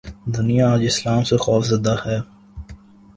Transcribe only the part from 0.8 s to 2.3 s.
اسلام سے خوف زدہ ہے۔